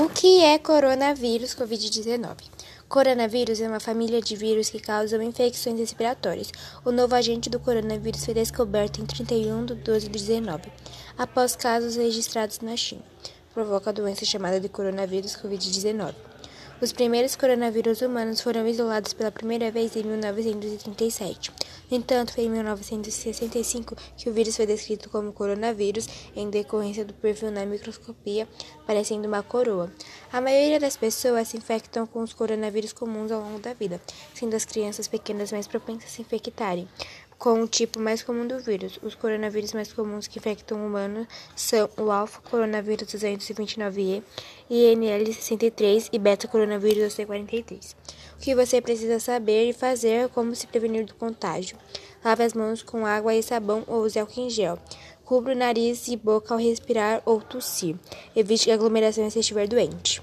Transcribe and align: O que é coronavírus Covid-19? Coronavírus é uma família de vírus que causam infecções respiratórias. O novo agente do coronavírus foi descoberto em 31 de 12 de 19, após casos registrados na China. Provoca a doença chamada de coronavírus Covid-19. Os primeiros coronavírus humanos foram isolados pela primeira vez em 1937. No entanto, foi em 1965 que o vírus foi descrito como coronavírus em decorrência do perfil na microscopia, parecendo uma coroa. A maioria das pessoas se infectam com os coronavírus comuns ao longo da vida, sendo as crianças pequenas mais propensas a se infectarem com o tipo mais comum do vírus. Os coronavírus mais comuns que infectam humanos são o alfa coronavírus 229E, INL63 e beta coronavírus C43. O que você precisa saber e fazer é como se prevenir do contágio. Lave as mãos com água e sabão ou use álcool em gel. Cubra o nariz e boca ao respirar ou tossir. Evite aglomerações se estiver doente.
O 0.00 0.08
que 0.08 0.44
é 0.44 0.56
coronavírus 0.60 1.56
Covid-19? 1.56 2.36
Coronavírus 2.88 3.60
é 3.60 3.66
uma 3.66 3.80
família 3.80 4.22
de 4.22 4.36
vírus 4.36 4.70
que 4.70 4.78
causam 4.78 5.20
infecções 5.20 5.76
respiratórias. 5.76 6.52
O 6.84 6.92
novo 6.92 7.16
agente 7.16 7.50
do 7.50 7.58
coronavírus 7.58 8.24
foi 8.24 8.32
descoberto 8.32 9.00
em 9.00 9.06
31 9.06 9.66
de 9.66 9.74
12 9.74 10.06
de 10.06 10.12
19, 10.16 10.70
após 11.18 11.56
casos 11.56 11.96
registrados 11.96 12.60
na 12.60 12.76
China. 12.76 13.02
Provoca 13.52 13.90
a 13.90 13.92
doença 13.92 14.24
chamada 14.24 14.60
de 14.60 14.68
coronavírus 14.68 15.34
Covid-19. 15.34 16.14
Os 16.80 16.92
primeiros 16.92 17.34
coronavírus 17.34 18.02
humanos 18.02 18.40
foram 18.40 18.64
isolados 18.68 19.12
pela 19.12 19.32
primeira 19.32 19.68
vez 19.68 19.96
em 19.96 20.04
1937. 20.04 21.50
No 21.90 21.96
entanto, 21.96 22.32
foi 22.32 22.44
em 22.44 22.50
1965 22.50 23.96
que 24.16 24.30
o 24.30 24.32
vírus 24.32 24.54
foi 24.54 24.64
descrito 24.64 25.10
como 25.10 25.32
coronavírus 25.32 26.06
em 26.36 26.48
decorrência 26.48 27.04
do 27.04 27.12
perfil 27.14 27.50
na 27.50 27.66
microscopia, 27.66 28.46
parecendo 28.86 29.26
uma 29.26 29.42
coroa. 29.42 29.92
A 30.32 30.40
maioria 30.40 30.78
das 30.78 30.96
pessoas 30.96 31.48
se 31.48 31.56
infectam 31.56 32.06
com 32.06 32.22
os 32.22 32.32
coronavírus 32.32 32.92
comuns 32.92 33.32
ao 33.32 33.40
longo 33.40 33.58
da 33.58 33.74
vida, 33.74 34.00
sendo 34.32 34.54
as 34.54 34.64
crianças 34.64 35.08
pequenas 35.08 35.50
mais 35.50 35.66
propensas 35.66 36.04
a 36.04 36.14
se 36.14 36.22
infectarem 36.22 36.86
com 37.38 37.62
o 37.62 37.68
tipo 37.68 38.00
mais 38.00 38.22
comum 38.22 38.46
do 38.46 38.58
vírus. 38.58 38.98
Os 39.02 39.14
coronavírus 39.14 39.72
mais 39.72 39.92
comuns 39.92 40.26
que 40.26 40.38
infectam 40.38 40.84
humanos 40.84 41.26
são 41.54 41.88
o 41.96 42.10
alfa 42.10 42.40
coronavírus 42.42 43.06
229E, 43.08 44.22
INL63 44.68 46.08
e 46.12 46.18
beta 46.18 46.48
coronavírus 46.48 47.14
C43. 47.14 47.94
O 48.36 48.40
que 48.40 48.54
você 48.54 48.80
precisa 48.80 49.20
saber 49.20 49.68
e 49.68 49.72
fazer 49.72 50.08
é 50.08 50.28
como 50.28 50.54
se 50.54 50.66
prevenir 50.66 51.06
do 51.06 51.14
contágio. 51.14 51.76
Lave 52.24 52.42
as 52.42 52.54
mãos 52.54 52.82
com 52.82 53.06
água 53.06 53.34
e 53.34 53.42
sabão 53.42 53.84
ou 53.86 54.02
use 54.02 54.18
álcool 54.18 54.40
em 54.40 54.50
gel. 54.50 54.78
Cubra 55.24 55.52
o 55.52 55.56
nariz 55.56 56.08
e 56.08 56.16
boca 56.16 56.54
ao 56.54 56.60
respirar 56.60 57.22
ou 57.24 57.40
tossir. 57.40 57.94
Evite 58.34 58.70
aglomerações 58.70 59.32
se 59.32 59.40
estiver 59.40 59.68
doente. 59.68 60.16